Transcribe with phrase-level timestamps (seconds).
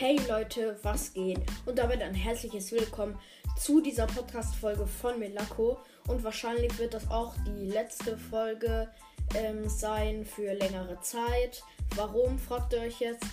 [0.00, 1.40] Hey Leute, was geht?
[1.66, 3.18] Und damit ein herzliches Willkommen
[3.58, 5.76] zu dieser Podcast-Folge von Melako.
[6.08, 8.88] Und wahrscheinlich wird das auch die letzte Folge
[9.34, 11.62] ähm, sein für längere Zeit.
[11.96, 13.26] Warum, fragt ihr euch jetzt?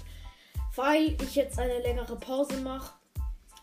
[0.75, 2.95] Weil ich jetzt eine längere Pause mache.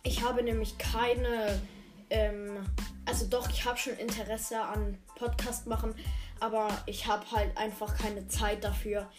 [0.03, 1.61] Ich habe nämlich keine,
[2.09, 2.65] ähm,
[3.05, 5.95] also doch, ich habe schon Interesse an Podcast machen,
[6.41, 9.11] aber ich habe halt einfach keine Zeit dafür,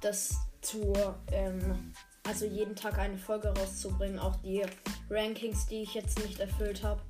[0.00, 0.92] das zu,
[1.30, 1.92] ähm,
[2.28, 4.18] also jeden Tag eine Folge rauszubringen.
[4.18, 4.62] Auch die
[5.08, 7.00] Rankings, die ich jetzt nicht erfüllt habe.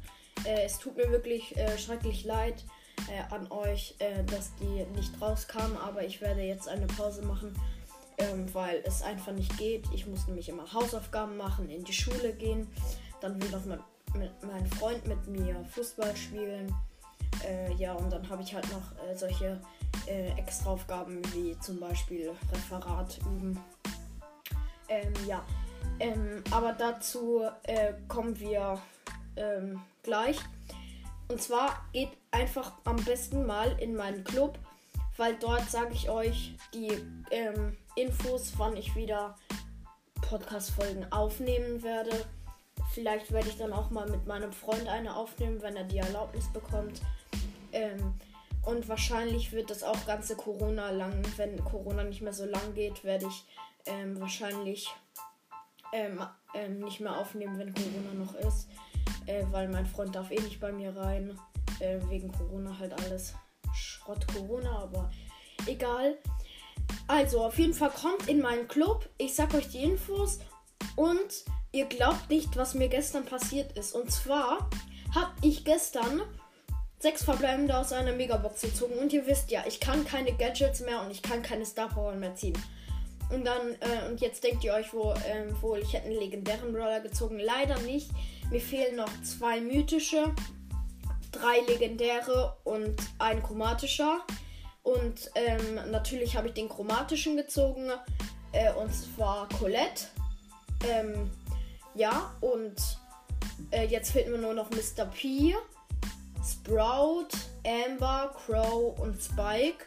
[0.45, 2.65] Äh, es tut mir wirklich äh, schrecklich leid
[3.09, 7.53] äh, an euch, äh, dass die nicht rauskamen, aber ich werde jetzt eine Pause machen,
[8.19, 9.85] ähm, weil es einfach nicht geht.
[9.93, 12.69] Ich muss nämlich immer Hausaufgaben machen, in die Schule gehen,
[13.21, 13.81] dann will noch mit,
[14.15, 16.73] mit mein Freund mit mir Fußball spielen.
[17.45, 19.61] Äh, ja, und dann habe ich halt noch äh, solche
[20.39, 23.59] Extraaufgaben wie zum Beispiel Referat üben.
[25.29, 25.45] Ja,
[26.01, 28.81] ähm, aber dazu äh, kommen wir
[29.37, 30.39] ähm, gleich.
[31.29, 34.59] Und zwar geht einfach am besten mal in meinen Club,
[35.19, 36.93] weil dort sage ich euch die
[37.31, 39.37] ähm, Infos, wann ich wieder
[40.23, 42.25] Podcast-Folgen aufnehmen werde.
[42.95, 46.51] Vielleicht werde ich dann auch mal mit meinem Freund eine aufnehmen, wenn er die Erlaubnis
[46.55, 47.03] bekommt.
[47.73, 48.15] Ähm,
[48.65, 53.05] und wahrscheinlich wird das auch ganze Corona lang, wenn Corona nicht mehr so lang geht,
[53.05, 53.45] werde ich
[53.85, 54.89] ähm, wahrscheinlich
[55.93, 56.21] ähm,
[56.55, 58.69] ähm, nicht mehr aufnehmen, wenn Corona noch ist.
[59.27, 61.39] Äh, weil mein Freund darf eh nicht bei mir rein.
[61.81, 63.35] Äh, wegen Corona halt alles
[63.75, 65.11] Schrott Corona, aber
[65.67, 66.17] egal.
[67.07, 69.09] Also, auf jeden Fall kommt in meinen Club.
[69.19, 70.41] Ich sag euch die Infos.
[70.97, 73.95] Und ihr glaubt nicht, was mir gestern passiert ist.
[73.95, 74.69] Und zwar
[75.15, 76.23] habe ich gestern
[76.99, 78.95] sechs verbleibende aus einer Megabox gezogen.
[78.95, 82.15] Und ihr wisst ja, ich kann keine Gadgets mehr und ich kann keine Star Power
[82.15, 82.59] mehr ziehen.
[83.31, 86.73] Und dann, äh, und jetzt denkt ihr euch wo, äh, wohl, ich hätte einen legendären
[86.73, 87.39] Brawler gezogen.
[87.39, 88.11] Leider nicht.
[88.51, 90.35] Mir fehlen noch zwei mythische,
[91.31, 94.21] drei legendäre und ein chromatischer.
[94.83, 97.91] Und ähm, natürlich habe ich den chromatischen gezogen.
[98.53, 100.07] Äh, und zwar Colette.
[100.89, 101.31] Ähm,
[101.95, 102.77] ja, und
[103.71, 105.05] äh, jetzt fehlt mir nur noch Mr.
[105.05, 105.55] P.
[106.43, 107.29] Sprout,
[107.67, 109.85] Amber, Crow und Spike.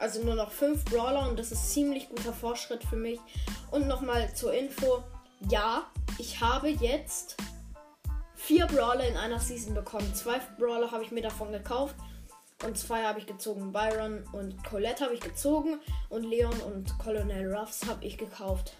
[0.00, 3.20] Also nur noch fünf Brawler und das ist ziemlich guter Fortschritt für mich.
[3.70, 5.04] Und nochmal zur Info.
[5.50, 5.84] Ja,
[6.18, 7.36] ich habe jetzt
[8.34, 10.14] vier Brawler in einer Season bekommen.
[10.14, 11.96] Zwei Brawler habe ich mir davon gekauft.
[12.64, 13.72] Und zwei habe ich gezogen.
[13.72, 15.78] Byron und Colette habe ich gezogen.
[16.08, 18.72] Und Leon und Colonel Ruffs habe ich gekauft.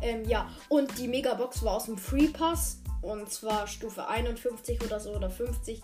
[0.00, 2.78] Ähm, ja, und die Megabox war aus dem Free Pass.
[3.02, 5.82] Und zwar Stufe 51 oder so oder 50.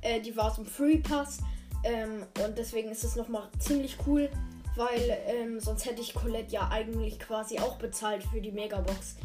[0.00, 1.38] Äh, die war aus dem Free Pass.
[1.84, 4.30] Ähm, und deswegen ist es nochmal ziemlich cool,
[4.76, 9.16] weil ähm, sonst hätte ich Colette ja eigentlich quasi auch bezahlt für die Megabox.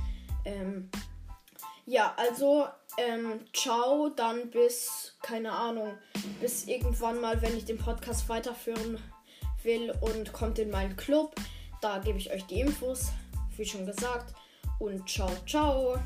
[0.46, 0.90] Ähm,
[1.86, 2.66] ja, also
[2.98, 5.94] ähm, ciao, dann bis, keine Ahnung,
[6.42, 9.00] bis irgendwann mal, wenn ich den Podcast weiterführen
[9.64, 11.36] will und kommt in meinen Club.
[11.82, 13.12] Da gebe ich euch die Infos,
[13.58, 14.34] wie schon gesagt.
[14.80, 16.00] Und ciao, ciao.